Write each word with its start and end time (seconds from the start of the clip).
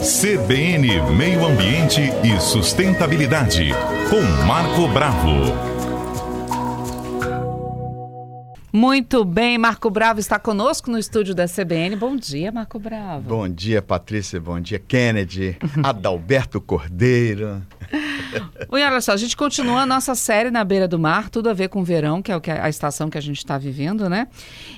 CBN 0.00 1.02
Meio 1.14 1.44
Ambiente 1.44 2.00
e 2.24 2.40
Sustentabilidade, 2.40 3.70
com 4.08 4.22
Marco 4.46 4.88
Bravo. 4.88 5.76
Muito 8.72 9.22
bem, 9.24 9.58
Marco 9.58 9.90
Bravo 9.90 10.20
está 10.20 10.38
conosco 10.38 10.90
no 10.90 10.98
estúdio 10.98 11.34
da 11.34 11.46
CBN. 11.46 11.96
Bom 11.96 12.16
dia, 12.16 12.50
Marco 12.50 12.78
Bravo. 12.78 13.28
Bom 13.28 13.48
dia, 13.48 13.82
Patrícia. 13.82 14.40
Bom 14.40 14.58
dia, 14.60 14.78
Kennedy. 14.78 15.58
Adalberto 15.84 16.58
Cordeiro. 16.58 17.62
Oi, 18.68 18.82
olha 18.82 19.00
só, 19.00 19.12
a 19.12 19.16
gente 19.16 19.36
continua 19.36 19.82
a 19.82 19.86
nossa 19.86 20.14
série 20.14 20.50
na 20.50 20.64
beira 20.64 20.88
do 20.88 20.98
mar, 20.98 21.30
tudo 21.30 21.48
a 21.48 21.52
ver 21.52 21.68
com 21.68 21.80
o 21.80 21.84
verão, 21.84 22.22
que 22.22 22.32
é 22.32 22.60
a 22.60 22.68
estação 22.68 23.08
que 23.08 23.18
a 23.18 23.20
gente 23.20 23.38
está 23.38 23.58
vivendo, 23.58 24.08
né? 24.08 24.28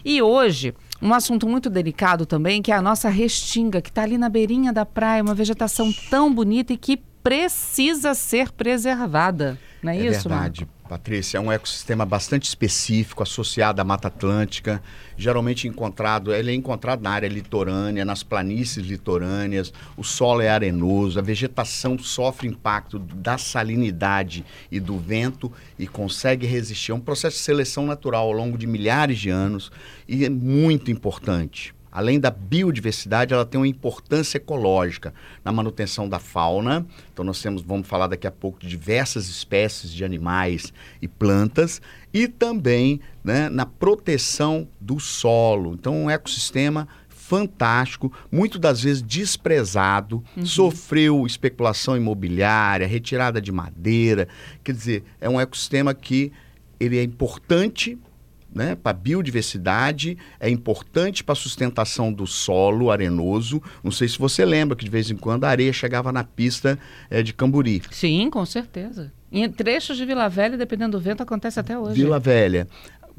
E 0.04 0.20
hoje, 0.22 0.74
um 1.00 1.12
assunto 1.14 1.48
muito 1.48 1.70
delicado 1.70 2.26
também, 2.26 2.60
que 2.62 2.72
é 2.72 2.74
a 2.74 2.82
nossa 2.82 3.08
restinga, 3.08 3.80
que 3.80 3.88
está 3.88 4.02
ali 4.02 4.18
na 4.18 4.28
beirinha 4.28 4.72
da 4.72 4.84
praia, 4.84 5.22
uma 5.22 5.34
vegetação 5.34 5.92
tão 6.10 6.32
bonita 6.32 6.73
e 6.73 6.76
que 6.76 6.96
precisa 7.23 8.14
ser 8.14 8.50
preservada. 8.52 9.59
Não 9.82 9.92
é, 9.92 9.98
é 9.98 10.06
isso, 10.06 10.28
verdade. 10.28 10.60
Marco? 10.62 10.77
Patrícia, 10.88 11.37
é 11.37 11.41
um 11.41 11.52
ecossistema 11.52 12.06
bastante 12.06 12.45
específico, 12.45 13.23
associado 13.23 13.80
à 13.80 13.84
Mata 13.84 14.09
Atlântica, 14.09 14.83
geralmente 15.16 15.69
encontrado, 15.69 16.34
ele 16.34 16.51
é 16.51 16.55
encontrado 16.55 17.02
na 17.02 17.10
área 17.10 17.29
litorânea, 17.29 18.05
nas 18.05 18.23
planícies 18.23 18.87
litorâneas, 18.87 19.73
o 19.96 20.02
solo 20.02 20.41
é 20.41 20.48
arenoso, 20.48 21.19
a 21.19 21.23
vegetação 21.23 21.98
sofre 21.98 22.48
impacto 22.48 22.98
da 22.98 23.37
salinidade 23.37 24.45
e 24.73 24.80
do 24.80 24.98
vento 24.98 25.52
e 25.79 25.87
consegue 25.87 26.46
resistir. 26.46 26.93
É 26.93 26.95
um 26.95 27.01
processo 27.01 27.37
de 27.37 27.43
seleção 27.43 27.84
natural 27.87 28.24
ao 28.24 28.32
longo 28.32 28.57
de 28.57 28.66
milhares 28.66 29.18
de 29.18 29.29
anos 29.29 29.70
e 30.09 30.24
é 30.24 30.30
muito 30.30 30.91
importante 30.91 31.77
além 31.91 32.20
da 32.20 32.30
biodiversidade, 32.30 33.33
ela 33.33 33.45
tem 33.45 33.60
uma 33.60 33.69
importância 33.69 34.37
ecológica 34.37 35.12
na 35.45 35.52
manutenção 35.52 36.09
da 36.09 36.19
fauna. 36.19 36.87
Então 37.12 37.24
nós 37.24 37.41
temos, 37.41 37.62
vamos 37.62 37.87
falar 37.87 38.07
daqui 38.07 38.26
a 38.26 38.30
pouco 38.30 38.60
de 38.60 38.68
diversas 38.68 39.29
espécies 39.29 39.93
de 39.93 40.04
animais 40.04 40.73
e 41.01 41.09
plantas 41.09 41.80
e 42.12 42.29
também 42.29 43.01
né, 43.23 43.49
na 43.49 43.66
proteção 43.66 44.68
do 44.80 44.99
solo. 44.99 45.74
Então 45.74 46.04
um 46.04 46.10
ecossistema 46.10 46.88
fantástico, 47.29 48.10
muito 48.32 48.59
das 48.59 48.82
vezes 48.82 49.02
desprezado, 49.02 50.24
uhum. 50.34 50.46
sofreu 50.46 51.27
especulação 51.27 51.95
imobiliária, 51.95 52.87
retirada 52.87 53.38
de 53.38 53.52
madeira. 53.52 54.27
Quer 54.65 54.73
dizer, 54.73 55.05
é 55.21 55.29
um 55.29 55.38
ecossistema 55.38 55.93
que 55.93 56.32
ele 56.80 56.96
é 56.96 57.02
importante 57.02 57.99
né, 58.54 58.74
para 58.74 58.91
a 58.91 58.95
biodiversidade, 58.95 60.16
é 60.41 60.49
importante 60.49 61.23
para 61.23 61.32
a 61.32 61.37
sustentação 61.37 62.13
do 62.13 62.27
solo 62.27 62.90
arenoso. 62.90 63.63
Não 63.82 63.90
sei 63.90 64.09
se 64.09 64.19
você 64.19 64.44
lembra 64.44 64.77
que 64.77 64.84
de 64.84 64.91
vez 64.91 65.10
em 65.10 65.16
quando 65.16 65.44
a 65.44 65.49
areia 65.49 65.72
chegava 65.72 66.10
na 66.10 66.25
pista 66.25 66.78
é, 67.10 67.22
de 67.22 67.32
Camburi. 67.32 67.82
Sim, 67.91 68.31
com 68.31 68.44
certeza. 68.44 69.12
Em 69.31 69.49
trechos 69.50 69.97
de 69.97 70.06
Vila 70.06 70.28
Velha, 70.28 70.56
dependendo 70.56 70.97
do 70.97 71.03
vento, 71.03 71.22
acontece 71.22 71.60
até 71.60 71.78
hoje. 71.78 71.94
Vila 71.94 72.19
Velha. 72.19 72.66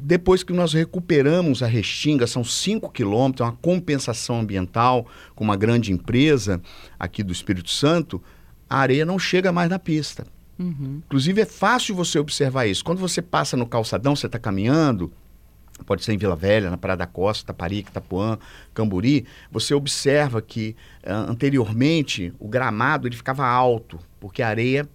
Depois 0.01 0.43
que 0.43 0.53
nós 0.53 0.73
recuperamos 0.73 1.61
a 1.61 1.67
Restinga, 1.67 2.25
são 2.25 2.43
5 2.43 2.89
quilômetros, 2.89 3.45
é 3.45 3.49
uma 3.49 3.57
compensação 3.61 4.39
ambiental 4.39 5.05
com 5.35 5.43
uma 5.43 5.57
grande 5.57 5.91
empresa 5.91 6.61
aqui 6.97 7.21
do 7.21 7.33
Espírito 7.33 7.69
Santo, 7.69 8.21
a 8.69 8.77
areia 8.77 9.05
não 9.05 9.19
chega 9.19 9.51
mais 9.51 9.69
na 9.69 9.77
pista. 9.77 10.25
Uhum. 10.59 11.01
Inclusive, 11.05 11.41
é 11.41 11.45
fácil 11.45 11.95
você 11.95 12.19
observar 12.19 12.65
isso. 12.65 12.83
Quando 12.83 12.99
você 12.99 13.21
passa 13.21 13.55
no 13.55 13.65
calçadão, 13.65 14.15
você 14.15 14.25
está 14.25 14.37
caminhando, 14.37 15.11
pode 15.85 16.03
ser 16.03 16.13
em 16.13 16.17
Vila 16.17 16.35
Velha, 16.35 16.69
na 16.69 16.77
Praia 16.77 16.97
da 16.97 17.07
Costa, 17.07 17.47
Taparica, 17.47 17.89
Itapuã, 17.89 18.37
Camburi, 18.73 19.25
você 19.49 19.73
observa 19.73 20.41
que 20.41 20.75
uh, 21.03 21.31
anteriormente 21.31 22.33
o 22.37 22.47
gramado 22.47 23.07
ele 23.07 23.15
ficava 23.15 23.47
alto, 23.47 23.97
porque 24.19 24.41
a 24.41 24.49
areia 24.49 24.87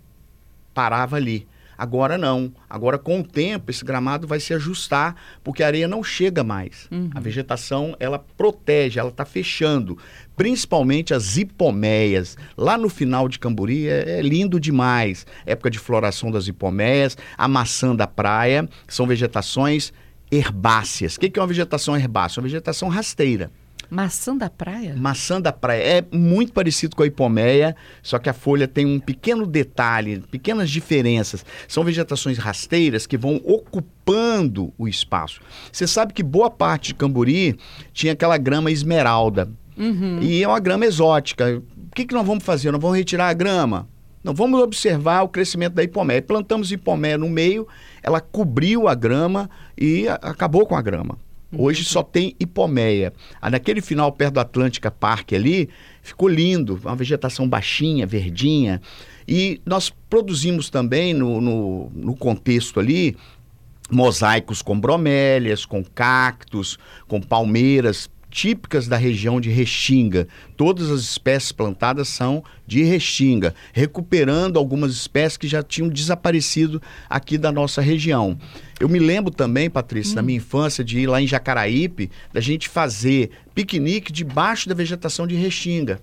parava 0.75 1.17
ali. 1.17 1.49
Agora 1.77 2.17
não. 2.17 2.53
Agora, 2.69 2.99
com 2.99 3.21
o 3.21 3.25
tempo, 3.25 3.71
esse 3.71 3.85
gramado 3.85 4.27
vai 4.27 4.41
se 4.41 4.55
ajustar, 4.55 5.17
porque 5.43 5.63
a 5.63 5.67
areia 5.67 5.89
não 5.89 6.03
chega 6.03 6.45
mais. 6.45 6.89
Uhum. 6.91 7.11
A 7.15 7.21
vegetação, 7.21 7.97
ela 7.99 8.19
protege, 8.37 8.99
ela 8.99 9.11
está 9.11 9.25
fechando. 9.25 9.99
Principalmente 10.37 11.15
as 11.15 11.37
hipomeias. 11.37 12.37
Lá 12.57 12.77
no 12.77 12.89
final 12.89 13.29
de 13.29 13.39
Camburi 13.39 13.89
é, 13.89 14.19
é, 14.19 14.23
lindo 14.23 14.59
demais. 14.59 15.27
Época 15.47 15.71
de 15.71 15.79
floração 15.79 16.31
das 16.31 16.47
hipomeias, 16.49 17.17
a 17.37 17.47
maçã 17.47 17.95
da 17.95 18.07
praia, 18.07 18.69
são 18.89 19.07
vegetações 19.07 19.93
herbáceas. 20.31 21.17
O 21.17 21.21
que 21.21 21.39
é 21.39 21.43
uma 21.43 21.49
vegetação 21.49 21.97
herbácea? 21.97 22.41
Uma 22.41 22.49
vegetação 22.49 22.89
rasteira. 22.89 23.51
Maçã 23.95 24.37
da 24.37 24.51
praia? 24.51 24.97
Maçã 24.97 25.41
da 25.41 25.53
praia. 25.53 25.81
É 25.81 26.05
muito 26.11 26.53
parecido 26.53 26.97
com 26.97 27.05
a 27.05 27.07
hipomeia, 27.07 27.77
só 28.03 28.19
que 28.19 28.29
a 28.29 28.33
folha 28.33 28.67
tem 28.67 28.85
um 28.85 28.99
pequeno 28.99 29.47
detalhe, 29.47 30.21
pequenas 30.33 30.69
diferenças. 30.69 31.47
São 31.69 31.85
vegetações 31.85 32.37
rasteiras 32.37 33.07
que 33.07 33.17
vão 33.17 33.41
ocupando 33.45 34.75
o 34.77 34.89
espaço. 34.89 35.41
Você 35.71 35.87
sabe 35.87 36.13
que 36.13 36.25
boa 36.25 36.51
parte 36.51 36.89
de 36.89 36.95
Camburi 36.97 37.57
tinha 37.93 38.15
aquela 38.15 38.37
grama 38.37 38.69
esmeralda. 38.73 39.49
Uhum. 39.79 40.19
E 40.21 40.43
é 40.43 40.49
uma 40.49 40.59
grama 40.59 40.85
exótica. 40.85 41.63
O 41.77 41.95
que, 41.95 42.05
que 42.05 42.15
nós 42.15 42.27
vamos 42.27 42.43
fazer? 42.43 42.73
Nós 42.73 42.81
vamos 42.81 42.97
retirar 42.97 43.29
a 43.29 43.33
grama? 43.33 43.89
Não, 44.25 44.35
vamos 44.35 44.61
observar 44.61 45.23
o 45.23 45.29
crescimento 45.29 45.75
da 45.75 45.85
hipomeia. 45.85 46.21
Plantamos 46.21 46.73
hipomeia 46.73 47.17
no 47.17 47.29
meio, 47.29 47.69
ela 48.03 48.21
cobriu 48.21 48.89
a 48.89 48.95
grama 48.95 49.49
e 49.79 50.09
acabou 50.09 50.67
com 50.67 50.75
a 50.75 50.83
grama. 50.83 51.17
Hoje 51.59 51.85
só 51.85 52.03
tem 52.03 52.35
hipomeia. 52.39 53.13
Ah, 53.41 53.51
naquele 53.51 53.81
final, 53.81 54.11
perto 54.13 54.35
do 54.35 54.41
Atlântica 54.41 54.91
Park 54.91 55.33
ali, 55.33 55.69
ficou 56.03 56.29
lindo, 56.29 56.81
uma 56.83 56.97
vegetação 56.97 57.49
baixinha, 57.49 58.07
verdinha. 58.07 58.81
E 59.27 59.61
nós 59.65 59.91
produzimos 60.11 60.69
também, 60.71 61.15
no, 61.15 61.41
no, 61.41 61.91
no 61.95 62.17
contexto 62.17 62.79
ali, 62.79 63.17
mosaicos 63.91 64.63
com 64.63 64.79
bromélias, 64.79 65.65
com 65.65 65.85
cactos, 65.85 66.79
com 67.07 67.21
palmeiras, 67.21 68.09
típicas 68.35 68.89
da 68.89 68.97
região 68.97 69.41
de 69.41 69.49
Restinga. 69.49 70.27
Todas 70.57 70.91
as 70.91 71.03
espécies 71.03 71.53
plantadas 71.53 72.09
são 72.09 72.43
de 72.67 72.83
Restinga, 72.83 73.55
recuperando 73.73 74.59
algumas 74.59 74.91
espécies 74.91 75.37
que 75.37 75.47
já 75.47 75.63
tinham 75.63 75.89
desaparecido 75.89 76.83
aqui 77.09 77.39
da 77.39 77.53
nossa 77.53 77.81
região. 77.81 78.37
Eu 78.81 78.89
me 78.89 78.99
lembro 78.99 79.33
também, 79.33 79.71
Patrícia, 79.71 80.15
hum. 80.15 80.17
na 80.17 80.23
minha 80.23 80.39
infância, 80.39 80.83
de 80.83 80.99
ir 80.99 81.07
lá 81.07 81.23
em 81.23 81.29
Jacaraípe, 81.29 82.11
da 82.33 82.41
gente 82.41 82.69
fazer 82.69 83.31
piquenique 83.55 84.13
debaixo 84.13 84.69
da 84.69 84.75
vegetação 84.75 85.29
de 85.29 85.37
Restinga. 85.37 86.01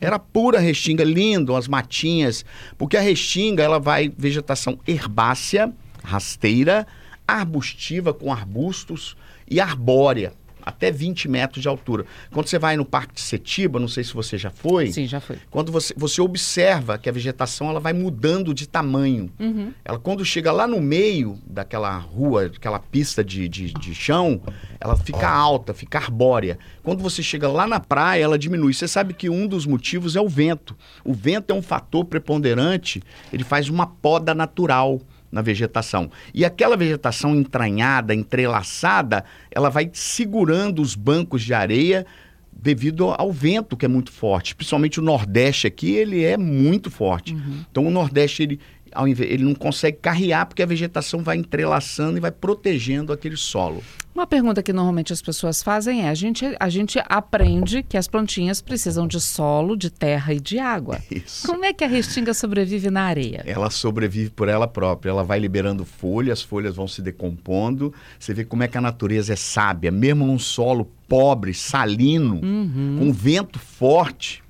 Era 0.00 0.18
pura 0.18 0.60
restinga, 0.60 1.02
lindo, 1.02 1.56
as 1.56 1.66
matinhas, 1.66 2.44
porque 2.78 2.96
a 2.96 3.00
restinga 3.00 3.62
ela 3.62 3.80
vai 3.80 4.12
vegetação 4.16 4.78
herbácea, 4.86 5.72
rasteira, 6.04 6.86
arbustiva 7.26 8.12
com 8.12 8.30
arbustos 8.30 9.16
e 9.50 9.58
arbórea 9.58 10.34
até 10.64 10.90
20 10.90 11.28
metros 11.28 11.62
de 11.62 11.68
altura. 11.68 12.06
Quando 12.32 12.46
você 12.46 12.58
vai 12.58 12.76
no 12.76 12.84
Parque 12.84 13.14
de 13.14 13.20
Setiba, 13.20 13.78
não 13.78 13.88
sei 13.88 14.02
se 14.02 14.14
você 14.14 14.38
já 14.38 14.50
foi. 14.50 14.90
Sim, 14.90 15.06
já 15.06 15.20
foi. 15.20 15.36
Quando 15.50 15.70
você, 15.70 15.92
você 15.96 16.20
observa 16.20 16.96
que 16.96 17.08
a 17.08 17.12
vegetação 17.12 17.68
ela 17.68 17.80
vai 17.80 17.92
mudando 17.92 18.54
de 18.54 18.66
tamanho. 18.66 19.30
Uhum. 19.38 19.72
Ela, 19.84 19.98
quando 19.98 20.24
chega 20.24 20.50
lá 20.50 20.66
no 20.66 20.80
meio 20.80 21.38
daquela 21.46 21.96
rua, 21.98 22.48
daquela 22.48 22.78
pista 22.78 23.22
de, 23.22 23.48
de, 23.48 23.72
de 23.72 23.94
chão, 23.94 24.40
ela 24.80 24.96
fica 24.96 25.28
alta, 25.28 25.74
fica 25.74 25.98
arbórea. 25.98 26.58
Quando 26.82 27.02
você 27.02 27.22
chega 27.22 27.48
lá 27.48 27.66
na 27.66 27.80
praia, 27.80 28.24
ela 28.24 28.38
diminui. 28.38 28.72
Você 28.72 28.88
sabe 28.88 29.12
que 29.12 29.28
um 29.28 29.46
dos 29.46 29.66
motivos 29.66 30.16
é 30.16 30.20
o 30.20 30.28
vento. 30.28 30.76
O 31.04 31.12
vento 31.12 31.50
é 31.50 31.54
um 31.54 31.62
fator 31.62 32.04
preponderante, 32.04 33.02
ele 33.32 33.44
faz 33.44 33.68
uma 33.68 33.86
poda 33.86 34.34
natural 34.34 35.00
na 35.34 35.42
vegetação. 35.42 36.10
E 36.32 36.44
aquela 36.44 36.76
vegetação 36.76 37.34
entranhada, 37.34 38.14
entrelaçada, 38.14 39.24
ela 39.50 39.68
vai 39.68 39.90
segurando 39.92 40.80
os 40.80 40.94
bancos 40.94 41.42
de 41.42 41.52
areia 41.52 42.06
devido 42.52 43.10
ao 43.10 43.32
vento 43.32 43.76
que 43.76 43.84
é 43.84 43.88
muito 43.88 44.12
forte. 44.12 44.54
Principalmente 44.54 45.00
o 45.00 45.02
Nordeste 45.02 45.66
aqui, 45.66 45.90
ele 45.90 46.22
é 46.22 46.36
muito 46.36 46.88
forte. 46.88 47.34
Uhum. 47.34 47.64
Então 47.68 47.84
o 47.84 47.90
Nordeste 47.90 48.44
ele 48.44 48.60
ao 48.94 49.08
invés, 49.08 49.28
ele 49.28 49.42
não 49.42 49.56
consegue 49.56 49.98
carrear 50.00 50.46
porque 50.46 50.62
a 50.62 50.66
vegetação 50.66 51.20
vai 51.20 51.36
entrelaçando 51.36 52.16
e 52.16 52.20
vai 52.20 52.30
protegendo 52.30 53.12
aquele 53.12 53.36
solo. 53.36 53.82
Uma 54.14 54.28
pergunta 54.28 54.62
que 54.62 54.72
normalmente 54.72 55.12
as 55.12 55.20
pessoas 55.20 55.60
fazem 55.60 56.02
é: 56.02 56.08
a 56.08 56.14
gente, 56.14 56.44
a 56.60 56.68
gente 56.68 57.02
aprende 57.06 57.82
que 57.82 57.96
as 57.96 58.06
plantinhas 58.06 58.62
precisam 58.62 59.08
de 59.08 59.20
solo, 59.20 59.76
de 59.76 59.90
terra 59.90 60.32
e 60.32 60.38
de 60.38 60.56
água. 60.56 61.00
Isso. 61.10 61.44
Como 61.46 61.64
é 61.64 61.72
que 61.72 61.82
a 61.82 61.88
restinga 61.88 62.32
sobrevive 62.32 62.90
na 62.90 63.02
areia? 63.02 63.42
Ela 63.44 63.70
sobrevive 63.70 64.30
por 64.30 64.48
ela 64.48 64.68
própria. 64.68 65.10
Ela 65.10 65.24
vai 65.24 65.40
liberando 65.40 65.84
folhas, 65.84 66.38
as 66.38 66.44
folhas 66.44 66.76
vão 66.76 66.86
se 66.86 67.02
decompondo. 67.02 67.92
Você 68.16 68.32
vê 68.32 68.44
como 68.44 68.62
é 68.62 68.68
que 68.68 68.78
a 68.78 68.80
natureza 68.80 69.32
é 69.32 69.36
sábia, 69.36 69.90
mesmo 69.90 70.24
num 70.24 70.38
solo 70.38 70.88
pobre, 71.08 71.52
salino, 71.52 72.36
uhum. 72.36 72.96
com 73.00 73.12
vento 73.12 73.58
forte, 73.58 74.44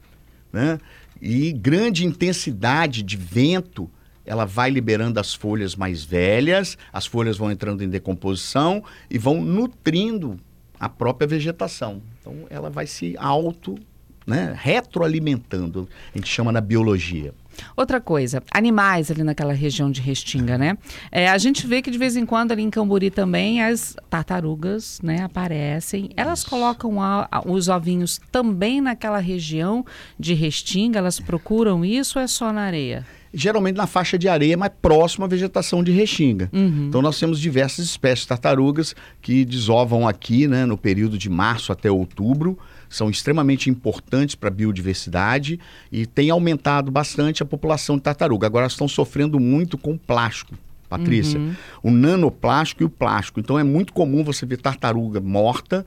né? 0.53 0.79
E 1.23 1.53
grande 1.53 2.05
intensidade 2.05 3.03
de 3.03 3.17
vento 3.17 3.91
ela 4.25 4.45
vai 4.45 4.71
liberando 4.71 5.21
as 5.21 5.35
folhas 5.35 5.77
mais 5.77 6.05
velhas, 6.05 6.79
as 6.93 7.07
folhas 7.07 7.37
vão 7.37 7.51
entrando 7.51 7.83
em 7.83 7.89
decomposição 7.89 8.83
e 9.11 9.19
vão 9.19 9.43
nutrindo 9.43 10.39
a 10.79 10.89
própria 10.89 11.27
vegetação. 11.27 12.03
Então 12.21 12.47
ela 12.51 12.71
vai 12.71 12.87
se 12.87 13.15
auto 13.19 13.79
né? 14.27 14.55
retroalimentando, 14.57 15.89
a 16.15 16.19
gente 16.19 16.31
chama 16.31 16.51
na 16.51 16.61
biologia. 16.61 17.35
Outra 17.77 18.01
coisa, 18.01 18.43
animais 18.51 19.11
ali 19.11 19.23
naquela 19.23 19.53
região 19.53 19.89
de 19.89 20.01
Restinga, 20.01 20.59
né? 20.59 20.77
É, 21.13 21.29
a 21.29 21.39
gente 21.39 21.67
vê 21.69 21.81
que 21.81 21.91
de 21.91 21.99
vez 21.99 22.17
em 22.17 22.27
quando 22.27 22.51
ali 22.51 22.63
em 22.63 22.71
Camburi 22.71 23.11
também 23.11 23.63
as 23.63 23.97
tartarugas, 24.11 25.01
né, 25.03 25.23
aparecem. 25.23 26.11
Elas 26.17 26.41
Isso. 26.41 26.51
colocam 26.51 27.01
a, 27.01 27.29
a, 27.31 27.49
os 27.49 27.69
ovinhos 27.69 28.21
também 28.33 28.81
naquela 28.81 29.19
região 29.19 29.85
de 30.19 30.35
Restinga. 30.35 30.99
Elas 30.99 31.21
procuram 31.21 31.85
isso 31.85 32.19
ou 32.19 32.25
é 32.25 32.27
só 32.27 32.53
na 32.53 32.63
areia? 32.63 33.07
Geralmente 33.35 33.77
na 33.77 33.87
faixa 33.87 34.19
de 34.19 34.29
areia, 34.29 34.57
mas 34.57 34.71
próximo 34.81 35.25
à 35.25 35.29
vegetação 35.29 35.83
de 35.83 35.93
restinga. 35.93 36.49
Uhum. 36.53 36.87
Então 36.89 37.03
nós 37.03 37.19
temos 37.19 37.41
diversas 37.41 37.85
espécies 37.85 38.21
de 38.21 38.29
tartarugas 38.29 38.95
que 39.21 39.45
desovam 39.45 40.07
aqui, 40.07 40.47
né, 40.47 40.65
no 40.65 40.79
período 40.79 41.19
de 41.19 41.29
março 41.29 41.73
até 41.73 41.91
outubro 41.91 42.59
são 42.95 43.11
extremamente 43.11 43.69
importantes 43.69 44.35
para 44.35 44.49
a 44.49 44.53
biodiversidade 44.53 45.59
e 45.91 46.07
tem 46.07 46.31
aumentado 46.31 46.91
bastante 46.91 47.43
a 47.43 47.47
população 47.47 47.97
de 47.97 48.03
tartaruga. 48.03 48.47
Agora 48.47 48.67
estão 48.67 48.87
sofrendo 48.87 49.41
muito 49.41 49.77
com 49.77 49.99
plástico. 49.99 50.55
Patrícia, 50.89 51.41
uhum. 51.41 51.55
o 51.83 51.91
nanoplástico 51.91 52.83
e 52.83 52.87
o 52.87 52.91
plástico. 52.91 53.41
Então 53.41 53.59
é 53.59 53.65
muito 53.65 53.93
comum 53.93 54.23
você 54.23 54.47
ver 54.47 54.59
tartaruga 54.59 55.21
morta 55.21 55.85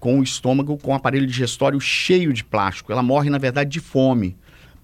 com 0.00 0.18
o 0.18 0.22
estômago 0.22 0.76
com 0.78 0.92
o 0.92 0.94
aparelho 0.94 1.26
digestório 1.26 1.80
cheio 1.80 2.32
de 2.32 2.42
plástico. 2.42 2.90
Ela 2.90 3.02
morre, 3.02 3.30
na 3.30 3.38
verdade, 3.38 3.70
de 3.70 3.80
fome 3.80 4.36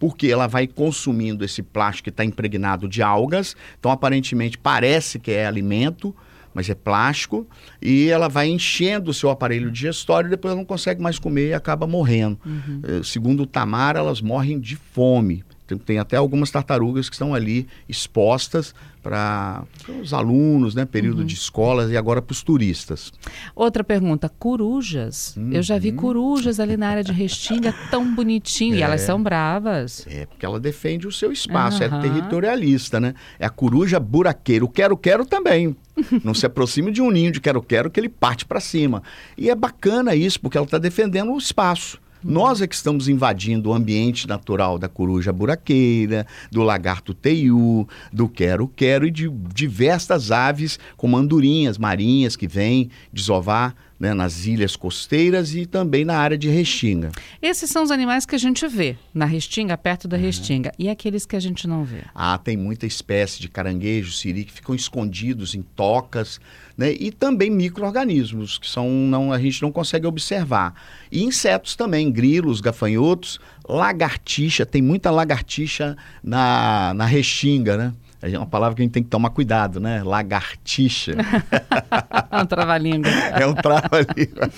porque 0.05 0.27
ela 0.27 0.47
vai 0.47 0.67
consumindo 0.67 1.47
esse 1.47 1.63
plástico 1.63 2.05
que 2.05 2.11
está 2.11 2.23
impregnado 2.23 2.87
de 2.87 3.03
algas, 3.03 3.57
então 3.79 3.91
aparentemente 3.91 4.59
parece 4.59 5.19
que 5.19 5.31
é 5.31 5.47
alimento, 5.47 6.15
mas 6.53 6.69
é 6.69 6.75
plástico, 6.75 7.49
e 7.81 8.11
ela 8.11 8.29
vai 8.29 8.49
enchendo 8.49 9.11
o 9.11 9.15
seu 9.15 9.31
aparelho 9.31 9.71
digestório 9.71 10.29
e 10.29 10.31
depois 10.33 10.53
ela 10.53 10.61
não 10.61 10.67
consegue 10.67 11.01
mais 11.01 11.19
comer 11.19 11.49
e 11.49 11.55
acaba 11.55 11.87
morrendo. 11.87 12.39
Uhum. 12.45 12.83
Eh, 12.85 13.01
segundo 13.03 13.45
o 13.45 13.47
Tamar, 13.47 13.97
elas 13.97 14.21
morrem 14.21 14.61
de 14.61 14.77
fome. 14.77 15.43
Tem, 15.67 15.79
tem, 15.79 15.99
até 15.99 16.17
algumas 16.17 16.51
tartarugas 16.51 17.09
que 17.09 17.15
estão 17.15 17.35
ali 17.35 17.67
expostas 17.89 18.75
para 19.03 19.65
os 20.01 20.15
alunos, 20.15 20.75
né? 20.75 20.87
Período 20.87 21.21
uhum. 21.21 21.27
de 21.27 21.35
escolas 21.35 21.91
e 21.91 21.97
agora 21.97 22.23
para 22.23 22.33
os 22.33 22.43
turistas. 22.43 23.13
Outra 23.55 23.85
pergunta: 23.85 24.29
corujas. 24.29 25.37
Uhum. 25.37 25.53
Eu 25.53 25.63
já 25.63 25.79
vi 25.79 25.91
uhum. 25.91 25.97
corujas 25.97 26.59
ali 26.59 26.77
na 26.77 26.89
área 26.89 27.05
de 27.05 27.13
Restinga, 27.13 27.75
tão 27.91 28.15
bonitinho. 28.15 28.77
É. 28.77 28.79
E 28.79 28.83
elas 28.83 29.03
são 29.03 29.23
bravas. 29.23 30.07
É, 30.09 30.27
porque 30.27 30.45
ela 30.45 30.59
defende 30.59 31.07
o 31.07 31.13
seu 31.13 31.31
espaço, 31.33 31.83
uhum. 31.83 31.97
é 31.97 32.01
territorialista, 32.01 32.99
né? 32.99 33.15
É 33.39 33.45
a 33.45 33.51
coruja 33.51 34.01
buraqueira. 34.01 34.65
O 34.65 34.69
quero-quero 34.69 35.27
também. 35.27 35.77
Não 36.25 36.35
se 36.35 36.47
aproxime 36.47 36.91
de 36.91 37.01
um 37.01 37.11
ninho 37.11 37.31
de 37.31 37.41
quero-quero 37.41 37.91
que 37.91 38.01
ele 38.01 38.09
parte 38.09 38.45
para 38.45 38.61
cima. 38.61 39.03
E 39.37 39.51
é 39.51 39.55
bacana 39.55 40.15
isso, 40.15 40.41
porque 40.41 40.57
ela 40.57 40.67
está 40.67 40.79
defendendo 40.79 41.33
o 41.33 41.39
espaço. 41.39 41.99
Nós 42.27 42.63
é 42.63 42.67
que 42.67 42.75
estamos 42.75 43.07
invadindo 43.07 43.69
o 43.69 43.75
ambiente 43.75 44.27
natural 44.27 44.79
da 44.79 44.89
coruja 44.89 45.31
buraqueira, 45.31 46.27
do 46.51 46.63
lagarto 46.63 47.13
teiu, 47.13 47.87
do 48.11 48.31
quero-quero 48.31 49.07
e 49.07 49.11
de 49.11 49.29
diversas 49.29 50.31
aves, 50.31 50.79
como 50.97 51.19
andorinhas 51.19 51.77
marinhas 51.77 52.35
que 52.35 52.49
vêm 52.49 52.89
desovar 53.13 53.77
né, 53.99 54.13
nas 54.13 54.47
ilhas 54.47 54.77
costeiras 54.77 55.55
e 55.55 55.67
também 55.67 56.05
na 56.05 56.17
área 56.17 56.37
de 56.37 56.49
Restinga. 56.49 57.13
Esses 57.41 57.71
são 57.71 57.83
os 57.83 57.91
animais 57.91 58.27
que 58.27 58.35
a 58.35 58.39
gente 58.39 58.67
vê 58.67 58.97
na 59.13 59.25
Restinga, 59.25 59.77
perto 59.77 60.09
da 60.09 60.17
uhum. 60.17 60.23
Restinga. 60.23 60.73
E 60.79 60.89
aqueles 60.89 61.25
que 61.25 61.37
a 61.37 61.41
gente 61.41 61.67
não 61.67 61.85
vê? 61.85 62.03
Ah, 62.15 62.39
tem 62.39 62.57
muita 62.57 62.87
espécie 62.87 63.41
de 63.41 63.49
caranguejo, 63.49 64.13
siri, 64.13 64.45
que 64.45 64.53
ficam 64.53 64.75
escondidos 64.75 65.55
em 65.55 65.63
tocas, 65.63 66.41
né? 66.77 66.93
E 66.93 67.11
também 67.11 67.51
micro-organismos, 67.51 68.59
que 68.59 68.69
são, 68.69 68.89
não, 68.91 69.33
a 69.33 69.39
gente 69.39 69.63
não 69.63 69.71
consegue 69.71 70.07
observar. 70.07 70.75
E 71.11 71.23
insetos 71.23 71.77
também, 71.77 72.11
grilos, 72.11 72.61
gafanhotos, 72.61 73.39
lagartixa, 73.69 74.67
tem 74.67 74.83
muita 74.83 75.11
lagartixa 75.11 75.97
na, 76.23 76.93
na 76.95 77.07
Restinga, 77.07 77.77
né? 77.77 77.95
É 78.33 78.39
uma 78.39 78.47
palavra 78.47 78.75
que 78.75 78.83
a 78.83 78.85
gente 78.85 78.93
tem 78.93 79.03
que 79.03 79.11
tomar 79.11 79.31
cuidado, 79.31 79.79
né? 79.79 80.03
Lagartixa. 80.03 81.13
é 82.31 82.43
um 82.43 82.47
trava-língua. 82.47 83.11
é 83.39 83.47
um 83.47 83.55
trava-língua. 83.55 84.51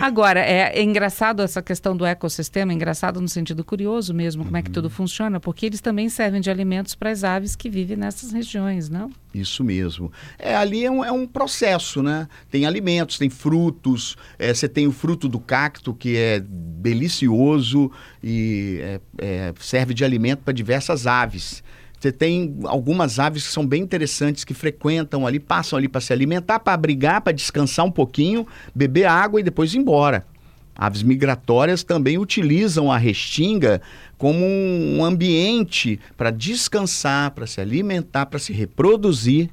Agora, 0.00 0.40
é, 0.40 0.78
é, 0.78 0.82
engraçado 0.82 1.40
essa 1.42 1.62
questão 1.62 1.96
do 1.96 2.04
ecossistema, 2.04 2.72
é 2.72 2.74
engraçado 2.74 3.20
no 3.20 3.28
sentido 3.28 3.64
curioso 3.64 4.12
mesmo, 4.12 4.44
como 4.44 4.54
uhum. 4.54 4.60
é 4.60 4.62
que 4.62 4.70
tudo 4.70 4.86
uhum. 4.86 4.90
funciona, 4.90 5.38
porque 5.38 5.66
eles 5.66 5.80
também 5.80 6.08
servem 6.08 6.40
de 6.40 6.50
alimentos 6.50 6.94
para 6.94 7.10
as 7.10 7.24
aves 7.24 7.54
que 7.54 7.70
vivem 7.70 7.96
nessas 7.96 8.32
regiões, 8.32 8.88
não? 8.88 9.10
Isso 9.32 9.62
mesmo. 9.62 10.12
É, 10.38 10.54
ali 10.54 10.84
é 10.84 10.90
um, 10.90 11.04
é 11.04 11.12
um 11.12 11.26
processo, 11.26 12.02
né? 12.02 12.28
Tem 12.50 12.66
alimentos, 12.66 13.18
tem 13.18 13.30
frutos, 13.30 14.16
é, 14.38 14.52
você 14.52 14.68
tem 14.68 14.86
o 14.86 14.92
fruto 14.92 15.28
do 15.28 15.38
cacto, 15.38 15.94
que 15.94 16.16
é 16.16 16.42
delicioso 16.44 17.90
e 18.22 18.78
é, 18.82 19.00
é 19.18 19.54
serve 19.60 19.94
de 19.94 20.04
alimento 20.04 20.40
para 20.40 20.52
diversas 20.52 21.06
aves. 21.06 21.62
Você 22.02 22.10
tem 22.10 22.56
algumas 22.64 23.20
aves 23.20 23.46
que 23.46 23.52
são 23.52 23.64
bem 23.64 23.80
interessantes, 23.80 24.42
que 24.42 24.52
frequentam 24.52 25.24
ali, 25.24 25.38
passam 25.38 25.78
ali 25.78 25.86
para 25.86 26.00
se 26.00 26.12
alimentar, 26.12 26.58
para 26.58 26.72
abrigar, 26.72 27.20
para 27.20 27.32
descansar 27.32 27.86
um 27.86 27.92
pouquinho, 27.92 28.44
beber 28.74 29.04
água 29.04 29.38
e 29.38 29.42
depois 29.44 29.72
ir 29.72 29.78
embora. 29.78 30.26
Aves 30.74 31.04
migratórias 31.04 31.84
também 31.84 32.18
utilizam 32.18 32.90
a 32.90 32.98
restinga 32.98 33.80
como 34.18 34.44
um 34.44 35.04
ambiente 35.04 36.00
para 36.16 36.32
descansar, 36.32 37.30
para 37.30 37.46
se 37.46 37.60
alimentar, 37.60 38.26
para 38.26 38.40
se 38.40 38.52
reproduzir. 38.52 39.48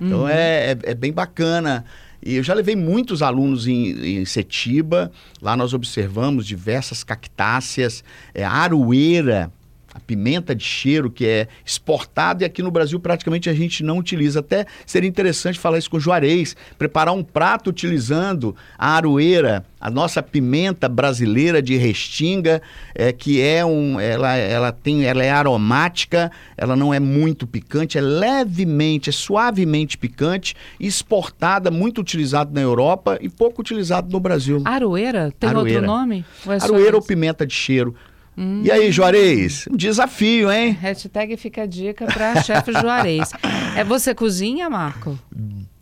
Então 0.00 0.20
uhum. 0.20 0.28
é, 0.28 0.70
é, 0.70 0.78
é, 0.82 0.94
bem 0.94 1.12
bacana. 1.12 1.84
E 2.24 2.36
eu 2.36 2.42
já 2.42 2.54
levei 2.54 2.74
muitos 2.74 3.20
alunos 3.20 3.66
em, 3.66 4.20
em 4.20 4.24
Setiba. 4.24 5.12
Lá 5.42 5.54
nós 5.54 5.74
observamos 5.74 6.46
diversas 6.46 7.04
cactáceas, 7.04 8.02
é, 8.32 8.42
aroeira 8.42 9.52
a 9.96 10.00
pimenta 10.00 10.54
de 10.54 10.62
cheiro 10.62 11.10
que 11.10 11.26
é 11.26 11.48
exportada 11.64 12.42
e 12.42 12.46
aqui 12.46 12.62
no 12.62 12.70
Brasil 12.70 13.00
praticamente 13.00 13.48
a 13.48 13.54
gente 13.54 13.82
não 13.82 13.96
utiliza. 13.96 14.40
Até 14.40 14.66
seria 14.84 15.08
interessante 15.08 15.58
falar 15.58 15.78
isso 15.78 15.90
com 15.90 15.96
o 15.96 16.00
Juarez, 16.00 16.54
preparar 16.78 17.14
um 17.14 17.24
prato 17.24 17.70
utilizando 17.70 18.54
a 18.76 18.90
aroeira, 18.90 19.64
a 19.80 19.88
nossa 19.88 20.22
pimenta 20.22 20.86
brasileira 20.86 21.62
de 21.62 21.76
restinga, 21.76 22.60
é, 22.94 23.10
que 23.10 23.40
é 23.40 23.64
um, 23.64 23.98
ela, 23.98 24.36
ela 24.36 24.70
tem, 24.70 25.06
ela 25.06 25.24
é 25.24 25.30
aromática, 25.30 26.30
ela 26.58 26.76
não 26.76 26.92
é 26.92 27.00
muito 27.00 27.46
picante, 27.46 27.96
é 27.96 28.00
levemente, 28.02 29.08
é 29.08 29.12
suavemente 29.12 29.96
picante, 29.96 30.54
exportada, 30.78 31.70
muito 31.70 32.02
utilizado 32.02 32.52
na 32.52 32.60
Europa 32.60 33.16
e 33.22 33.30
pouco 33.30 33.62
utilizado 33.62 34.10
no 34.12 34.20
Brasil. 34.20 34.60
Aroeira? 34.66 35.32
Tem 35.40 35.48
aroeira. 35.48 35.78
outro 35.78 35.86
nome? 35.86 36.24
Ou 36.44 36.52
é 36.52 36.58
aroeira 36.60 36.96
ou 36.96 37.02
pimenta 37.02 37.46
de 37.46 37.54
cheiro. 37.54 37.94
Hum. 38.36 38.62
E 38.62 38.70
aí, 38.70 38.92
Juarez? 38.92 39.66
Um 39.70 39.76
desafio, 39.76 40.50
hein? 40.50 40.72
Hashtag 40.72 41.36
fica 41.36 41.62
a 41.62 41.66
dica 41.66 42.06
para 42.06 42.42
chefe 42.42 42.72
Juarez. 42.72 43.30
É 43.76 43.82
você 43.82 44.14
cozinha, 44.14 44.68
Marco? 44.68 45.18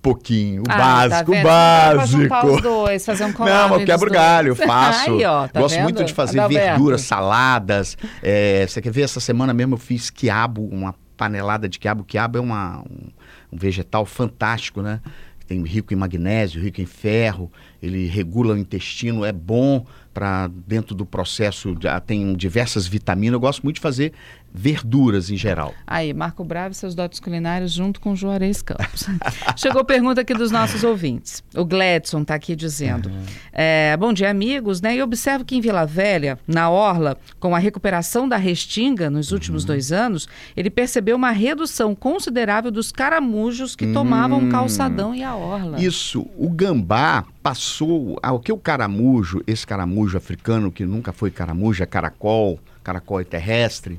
pouquinho, 0.04 0.60
o 0.60 0.64
ah, 0.68 0.76
básico, 0.76 1.32
tá 1.32 1.40
o 1.40 1.42
básico. 1.42 2.46
Os 2.46 2.60
dois, 2.60 3.06
fazer 3.06 3.24
um 3.24 3.32
Não, 3.42 3.80
eu 3.80 3.86
quebro 3.86 4.10
galho, 4.10 4.48
eu 4.48 4.56
faço. 4.56 5.10
Aí, 5.10 5.24
ó, 5.24 5.48
tá 5.48 5.60
Gosto 5.60 5.76
vendo? 5.76 5.84
muito 5.84 6.04
de 6.04 6.12
fazer 6.12 6.38
Adalberto. 6.38 6.68
verduras, 6.68 7.00
saladas. 7.00 7.96
É, 8.22 8.66
você 8.66 8.82
quer 8.82 8.92
ver, 8.92 9.02
essa 9.02 9.18
semana 9.18 9.54
mesmo 9.54 9.74
eu 9.74 9.78
fiz 9.78 10.10
quiabo, 10.10 10.68
uma 10.70 10.94
panelada 11.16 11.66
de 11.66 11.78
quiabo. 11.78 12.04
Quiabo 12.04 12.36
é 12.36 12.40
uma, 12.40 12.80
um, 12.80 13.08
um 13.50 13.56
vegetal 13.56 14.04
fantástico, 14.04 14.82
né? 14.82 15.00
Tem 15.46 15.62
rico 15.62 15.92
em 15.92 15.96
magnésio, 15.96 16.62
rico 16.62 16.80
em 16.80 16.86
ferro, 16.86 17.52
ele 17.82 18.06
regula 18.06 18.54
o 18.54 18.58
intestino, 18.58 19.24
é 19.24 19.32
bom 19.32 19.84
para 20.12 20.48
dentro 20.48 20.94
do 20.94 21.04
processo, 21.04 21.76
tem 22.06 22.34
diversas 22.34 22.86
vitaminas. 22.86 23.34
Eu 23.34 23.40
gosto 23.40 23.62
muito 23.62 23.76
de 23.76 23.82
fazer 23.82 24.12
verduras 24.56 25.30
em 25.30 25.36
geral. 25.36 25.74
Aí, 25.84 26.14
Marco 26.14 26.44
Bravo 26.44 26.70
e 26.70 26.74
seus 26.76 26.94
dotes 26.94 27.18
culinários 27.18 27.72
junto 27.72 28.00
com 28.00 28.14
Juarez 28.14 28.62
Campos. 28.62 29.04
Chegou 29.56 29.84
pergunta 29.84 30.20
aqui 30.20 30.32
dos 30.32 30.52
nossos 30.52 30.84
ouvintes. 30.84 31.42
O 31.56 31.64
Gladson 31.64 32.22
está 32.22 32.36
aqui 32.36 32.54
dizendo: 32.54 33.08
uhum. 33.08 33.22
é, 33.52 33.96
Bom 33.96 34.12
dia, 34.12 34.30
amigos. 34.30 34.80
Né? 34.80 34.96
E 34.96 35.02
observo 35.02 35.44
que 35.44 35.56
em 35.56 35.60
Vila 35.60 35.84
Velha, 35.84 36.38
na 36.46 36.70
Orla, 36.70 37.16
com 37.40 37.56
a 37.56 37.58
recuperação 37.58 38.28
da 38.28 38.36
restinga 38.36 39.10
nos 39.10 39.32
últimos 39.32 39.64
uhum. 39.64 39.68
dois 39.68 39.90
anos, 39.90 40.28
ele 40.56 40.70
percebeu 40.70 41.16
uma 41.16 41.32
redução 41.32 41.92
considerável 41.92 42.70
dos 42.70 42.92
caramujos 42.92 43.74
que 43.74 43.92
tomavam 43.92 44.38
o 44.38 44.42
hum. 44.44 44.48
calçadão 44.50 45.12
e 45.12 45.24
a 45.24 45.34
Orla. 45.34 45.82
Isso. 45.82 46.26
O 46.38 46.48
gambá 46.48 47.24
passou. 47.42 48.20
O 48.22 48.38
que 48.38 48.52
o 48.52 48.56
caramujo, 48.56 49.42
esse 49.48 49.66
caramujo 49.66 50.16
africano 50.16 50.70
que 50.70 50.84
nunca 50.84 51.12
foi 51.12 51.32
caramujo, 51.32 51.82
é 51.82 51.86
caracol, 51.86 52.60
caracol 52.84 53.20
é 53.20 53.24
terrestre 53.24 53.98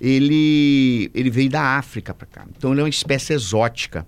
ele, 0.00 1.10
ele 1.14 1.30
veio 1.30 1.50
da 1.50 1.76
África 1.76 2.14
para 2.14 2.26
cá. 2.26 2.46
Então 2.56 2.72
ele 2.72 2.80
é 2.80 2.84
uma 2.84 2.88
espécie 2.88 3.34
exótica. 3.34 4.06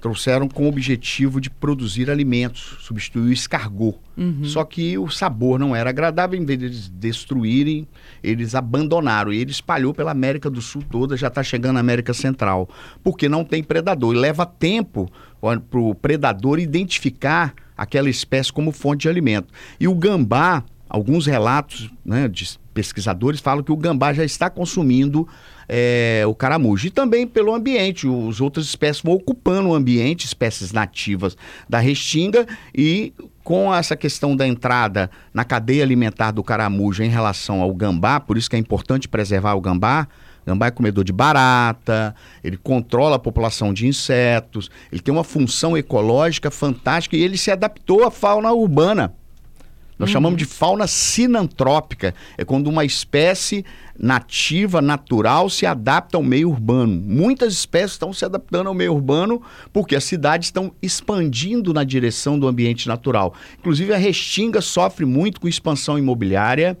Trouxeram 0.00 0.46
com 0.48 0.64
o 0.64 0.68
objetivo 0.68 1.40
de 1.40 1.50
produzir 1.50 2.10
alimentos, 2.10 2.76
substituir 2.80 3.30
o 3.30 3.32
escargot. 3.32 3.98
Uhum. 4.16 4.44
Só 4.44 4.62
que 4.62 4.96
o 4.96 5.08
sabor 5.10 5.58
não 5.58 5.74
era 5.74 5.90
agradável, 5.90 6.38
em 6.40 6.44
vez 6.44 6.58
de 6.58 6.64
eles 6.66 6.88
destruírem, 6.88 7.88
eles 8.22 8.54
abandonaram. 8.54 9.32
E 9.32 9.38
ele 9.38 9.50
espalhou 9.50 9.92
pela 9.92 10.12
América 10.12 10.48
do 10.48 10.62
Sul 10.62 10.82
toda, 10.88 11.16
já 11.16 11.28
está 11.28 11.42
chegando 11.42 11.74
na 11.74 11.80
América 11.80 12.14
Central. 12.14 12.68
Porque 13.02 13.28
não 13.28 13.44
tem 13.44 13.62
predador. 13.62 14.14
E 14.14 14.18
leva 14.18 14.46
tempo 14.46 15.10
para 15.40 15.80
o 15.80 15.94
predador 15.94 16.58
identificar 16.58 17.54
aquela 17.76 18.08
espécie 18.08 18.52
como 18.52 18.72
fonte 18.72 19.02
de 19.02 19.08
alimento. 19.08 19.52
E 19.80 19.88
o 19.88 19.94
gambá, 19.94 20.62
alguns 20.88 21.26
relatos 21.26 21.90
né, 22.04 22.28
de 22.28 22.58
pesquisadores 22.76 23.40
falam 23.40 23.64
que 23.64 23.72
o 23.72 23.76
gambá 23.76 24.12
já 24.12 24.22
está 24.22 24.50
consumindo 24.50 25.26
é, 25.66 26.22
o 26.28 26.34
caramujo. 26.34 26.86
E 26.86 26.90
também 26.90 27.26
pelo 27.26 27.54
ambiente, 27.54 28.06
os 28.06 28.38
outras 28.38 28.66
espécies 28.66 29.02
vão 29.02 29.14
ocupando 29.14 29.70
o 29.70 29.74
ambiente, 29.74 30.26
espécies 30.26 30.72
nativas 30.72 31.36
da 31.66 31.78
restinga, 31.78 32.46
e 32.76 33.14
com 33.42 33.74
essa 33.74 33.96
questão 33.96 34.36
da 34.36 34.46
entrada 34.46 35.10
na 35.32 35.42
cadeia 35.44 35.82
alimentar 35.82 36.32
do 36.32 36.44
caramujo 36.44 37.02
em 37.02 37.08
relação 37.08 37.62
ao 37.62 37.74
gambá, 37.74 38.20
por 38.20 38.36
isso 38.36 38.50
que 38.50 38.56
é 38.56 38.58
importante 38.58 39.08
preservar 39.08 39.54
o 39.54 39.60
gambá, 39.60 40.06
Gambá 40.46 40.68
é 40.68 40.70
comedor 40.70 41.02
de 41.02 41.12
barata, 41.12 42.14
ele 42.44 42.56
controla 42.56 43.16
a 43.16 43.18
população 43.18 43.74
de 43.74 43.88
insetos, 43.88 44.70
ele 44.92 45.02
tem 45.02 45.12
uma 45.12 45.24
função 45.24 45.76
ecológica 45.76 46.52
fantástica 46.52 47.16
e 47.16 47.20
ele 47.20 47.36
se 47.36 47.50
adaptou 47.50 48.04
à 48.04 48.12
fauna 48.12 48.52
urbana. 48.52 49.12
Nós 49.98 50.08
uhum. 50.08 50.12
chamamos 50.12 50.38
de 50.38 50.44
fauna 50.44 50.86
sinantrópica. 50.86 52.14
É 52.36 52.44
quando 52.44 52.68
uma 52.68 52.84
espécie 52.84 53.64
nativa, 53.98 54.82
natural, 54.82 55.48
se 55.48 55.64
adapta 55.64 56.16
ao 56.16 56.22
meio 56.22 56.50
urbano. 56.50 57.02
Muitas 57.06 57.52
espécies 57.54 57.92
estão 57.92 58.12
se 58.12 58.24
adaptando 58.24 58.68
ao 58.68 58.74
meio 58.74 58.92
urbano 58.92 59.40
porque 59.72 59.96
as 59.96 60.04
cidades 60.04 60.48
estão 60.48 60.72
expandindo 60.82 61.72
na 61.72 61.84
direção 61.84 62.38
do 62.38 62.46
ambiente 62.46 62.88
natural. 62.88 63.34
Inclusive, 63.58 63.94
a 63.94 63.96
Restinga 63.96 64.60
sofre 64.60 65.06
muito 65.06 65.40
com 65.40 65.48
expansão 65.48 65.98
imobiliária, 65.98 66.76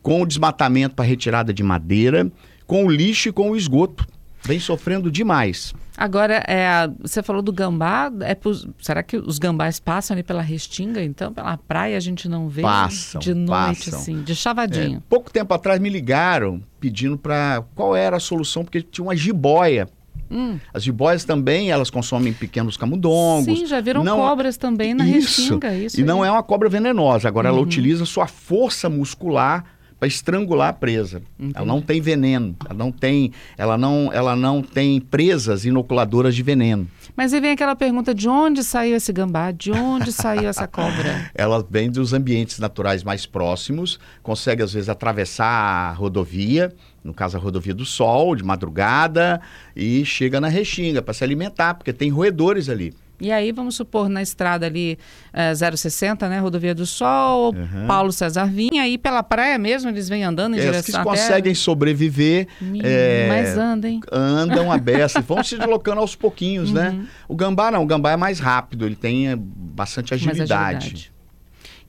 com 0.00 0.22
o 0.22 0.26
desmatamento 0.26 0.94
para 0.94 1.04
retirada 1.04 1.52
de 1.52 1.62
madeira 1.62 2.30
com 2.72 2.86
o 2.86 2.90
lixo 2.90 3.28
e 3.28 3.32
com 3.32 3.50
o 3.50 3.56
esgoto. 3.56 4.06
Vem 4.42 4.58
sofrendo 4.58 5.10
demais. 5.10 5.74
Agora, 6.02 6.42
é, 6.48 6.90
você 7.00 7.22
falou 7.22 7.40
do 7.40 7.52
gambá. 7.52 8.10
É, 8.22 8.36
será 8.80 9.04
que 9.04 9.16
os 9.16 9.38
gambás 9.38 9.78
passam 9.78 10.16
ali 10.16 10.24
pela 10.24 10.42
restinga, 10.42 11.00
então? 11.00 11.32
Pela 11.32 11.56
praia 11.56 11.96
a 11.96 12.00
gente 12.00 12.28
não 12.28 12.48
vê 12.48 12.62
passam, 12.62 13.20
de 13.20 13.32
noite, 13.32 13.84
passam. 13.84 14.00
assim, 14.00 14.22
de 14.22 14.34
chavadinho. 14.34 14.96
É, 14.96 15.02
pouco 15.08 15.30
tempo 15.30 15.54
atrás 15.54 15.78
me 15.78 15.88
ligaram 15.88 16.60
pedindo 16.80 17.16
para 17.16 17.62
qual 17.76 17.94
era 17.94 18.16
a 18.16 18.20
solução, 18.20 18.64
porque 18.64 18.82
tinha 18.82 19.04
uma 19.04 19.14
jiboia 19.14 19.88
Hum. 20.28 20.58
As 20.72 20.82
jiboias 20.82 21.24
também, 21.24 21.70
elas 21.70 21.90
consomem 21.90 22.32
pequenos 22.32 22.74
camundongos. 22.76 23.44
Sim, 23.44 23.66
já 23.66 23.82
viram 23.82 24.02
não... 24.02 24.16
cobras 24.16 24.56
também 24.56 24.94
na 24.94 25.06
isso. 25.06 25.42
restinga. 25.42 25.74
Isso 25.74 25.98
e 25.98 26.00
aí. 26.00 26.06
não 26.06 26.24
é 26.24 26.30
uma 26.30 26.42
cobra 26.42 26.70
venenosa. 26.70 27.28
Agora, 27.28 27.50
uhum. 27.50 27.58
ela 27.58 27.62
utiliza 27.62 28.06
sua 28.06 28.26
força 28.26 28.88
muscular 28.88 29.62
para 30.02 30.08
estrangular 30.08 30.70
a 30.70 30.72
presa. 30.72 31.22
Entendi. 31.38 31.52
Ela 31.54 31.64
não 31.64 31.80
tem 31.80 32.00
veneno, 32.00 32.56
ela 32.64 32.74
não 32.74 32.90
tem, 32.90 33.30
ela 33.56 33.78
não, 33.78 34.10
ela 34.12 34.34
não 34.34 34.60
tem 34.60 35.00
presas 35.00 35.64
inoculadoras 35.64 36.34
de 36.34 36.42
veneno. 36.42 36.88
Mas 37.16 37.32
aí 37.32 37.40
vem 37.40 37.52
aquela 37.52 37.76
pergunta: 37.76 38.12
de 38.12 38.28
onde 38.28 38.64
saiu 38.64 38.96
esse 38.96 39.12
gambá? 39.12 39.52
De 39.52 39.70
onde 39.70 40.10
saiu 40.12 40.48
essa 40.48 40.66
cobra? 40.66 41.30
ela 41.32 41.64
vem 41.70 41.88
dos 41.88 42.12
ambientes 42.12 42.58
naturais 42.58 43.04
mais 43.04 43.26
próximos, 43.26 44.00
consegue 44.24 44.60
às 44.64 44.72
vezes 44.72 44.88
atravessar 44.88 45.46
a 45.46 45.92
rodovia, 45.92 46.72
no 47.04 47.14
caso 47.14 47.36
a 47.36 47.40
rodovia 47.40 47.72
do 47.72 47.84
Sol, 47.84 48.34
de 48.34 48.42
madrugada, 48.42 49.40
e 49.76 50.04
chega 50.04 50.40
na 50.40 50.48
Restinga 50.48 51.00
para 51.00 51.14
se 51.14 51.22
alimentar, 51.22 51.74
porque 51.74 51.92
tem 51.92 52.10
roedores 52.10 52.68
ali. 52.68 52.92
E 53.22 53.30
aí, 53.30 53.52
vamos 53.52 53.76
supor, 53.76 54.08
na 54.08 54.20
estrada 54.20 54.66
ali 54.66 54.98
é, 55.32 55.54
060, 55.54 56.28
né? 56.28 56.40
Rodovia 56.40 56.74
do 56.74 56.84
Sol, 56.84 57.54
uhum. 57.54 57.86
Paulo 57.86 58.10
César 58.10 58.46
Vinha, 58.46 58.82
aí 58.82 58.98
pela 58.98 59.22
praia 59.22 59.56
mesmo, 59.56 59.88
eles 59.88 60.08
vêm 60.08 60.24
andando 60.24 60.56
em 60.56 60.58
é, 60.58 60.62
direção 60.62 61.00
que 61.00 61.08
conseguem 61.08 61.54
sobreviver. 61.54 62.48
é, 62.82 63.28
mas 63.28 63.56
andam, 63.56 64.00
Andam 64.10 64.72
a 64.72 64.76
beça, 64.76 65.20
vão 65.22 65.42
se 65.44 65.56
deslocando 65.56 66.00
aos 66.00 66.16
pouquinhos, 66.16 66.72
né? 66.72 66.90
uhum. 66.90 66.98
né? 66.98 67.06
O 67.28 67.36
gambá 67.36 67.70
não, 67.70 67.84
o 67.84 67.86
gambá 67.86 68.10
é 68.10 68.16
mais 68.16 68.40
rápido, 68.40 68.84
ele 68.84 68.96
tem 68.96 69.28
é, 69.28 69.36
bastante 69.36 70.12
agilidade. 70.12 70.86
agilidade. 70.86 71.11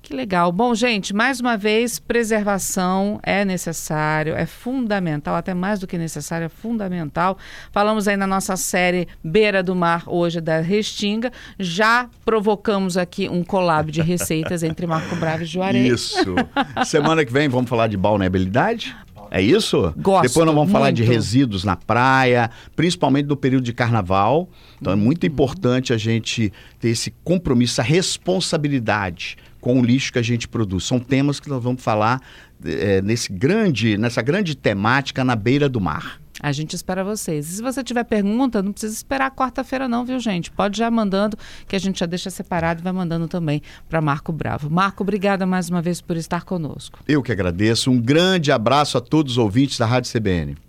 Que 0.03 0.13
legal. 0.13 0.51
Bom, 0.51 0.75
gente, 0.75 1.13
mais 1.13 1.39
uma 1.39 1.55
vez, 1.55 1.97
preservação 1.97 3.21
é 3.23 3.45
necessário, 3.45 4.35
é 4.35 4.45
fundamental, 4.45 5.33
até 5.33 5.53
mais 5.53 5.79
do 5.79 5.87
que 5.87 5.97
necessário, 5.97 6.43
é 6.43 6.49
fundamental. 6.49 7.37
Falamos 7.71 8.05
aí 8.05 8.17
na 8.17 8.27
nossa 8.27 8.57
série 8.57 9.07
Beira 9.23 9.63
do 9.63 9.73
Mar, 9.73 10.03
hoje 10.05 10.41
da 10.41 10.59
Restinga. 10.59 11.31
Já 11.57 12.09
provocamos 12.25 12.97
aqui 12.97 13.29
um 13.29 13.45
collab 13.45 13.93
de 13.93 14.01
receitas 14.01 14.61
entre 14.61 14.85
Marco 14.85 15.15
Bravo 15.15 15.43
e 15.43 15.45
Juarez. 15.45 15.93
Isso. 15.93 16.35
Semana 16.83 17.23
que 17.23 17.31
vem 17.31 17.47
vamos 17.47 17.69
falar 17.69 17.87
de 17.87 17.95
balneabilidade? 17.95 18.93
É 19.31 19.41
isso? 19.41 19.93
Gosto. 19.97 20.27
Depois 20.27 20.45
nós 20.45 20.53
vamos 20.53 20.63
muito. 20.63 20.71
falar 20.73 20.91
de 20.91 21.01
resíduos 21.01 21.63
na 21.63 21.77
praia, 21.77 22.51
principalmente 22.75 23.27
no 23.27 23.37
período 23.37 23.63
de 23.63 23.71
carnaval. 23.71 24.49
Então 24.81 24.91
é 24.91 24.97
muito 24.97 25.25
importante 25.25 25.93
a 25.93 25.97
gente 25.97 26.51
ter 26.77 26.89
esse 26.89 27.09
compromisso, 27.23 27.79
essa 27.79 27.89
responsabilidade 27.89 29.37
com 29.63 29.79
o 29.79 29.81
lixo 29.81 30.11
que 30.11 30.19
a 30.19 30.21
gente 30.21 30.45
produz. 30.45 30.83
São 30.83 30.99
temas 30.99 31.39
que 31.39 31.47
nós 31.47 31.63
vamos 31.63 31.81
falar 31.81 32.19
é, 32.65 33.01
nesse 33.01 33.31
grande, 33.31 33.97
nessa 33.97 34.21
grande 34.21 34.57
temática 34.57 35.23
na 35.23 35.37
beira 35.37 35.69
do 35.69 35.79
mar. 35.79 36.19
A 36.41 36.51
gente 36.51 36.75
espera 36.75 37.01
vocês. 37.01 37.49
E 37.49 37.55
se 37.55 37.61
você 37.61 37.81
tiver 37.81 38.03
pergunta, 38.03 38.61
não 38.61 38.73
precisa 38.73 38.93
esperar 38.93 39.31
quarta-feira 39.31 39.87
não, 39.87 40.03
viu, 40.03 40.19
gente? 40.19 40.51
Pode 40.51 40.77
já 40.77 40.91
mandando, 40.91 41.37
que 41.65 41.77
a 41.77 41.79
gente 41.79 41.97
já 42.01 42.05
deixa 42.05 42.29
separado 42.29 42.81
e 42.81 42.83
vai 42.83 42.91
mandando 42.91 43.25
também 43.25 43.61
para 43.87 44.01
Marco 44.01 44.33
Bravo. 44.33 44.69
Marco, 44.69 45.01
obrigada 45.01 45.45
mais 45.45 45.69
uma 45.69 45.81
vez 45.81 46.01
por 46.01 46.17
estar 46.17 46.43
conosco. 46.43 46.99
Eu 47.07 47.23
que 47.23 47.31
agradeço. 47.31 47.89
Um 47.89 48.01
grande 48.01 48.51
abraço 48.51 48.97
a 48.97 49.01
todos 49.01 49.33
os 49.33 49.37
ouvintes 49.37 49.77
da 49.77 49.85
Rádio 49.85 50.11
CBN. 50.11 50.57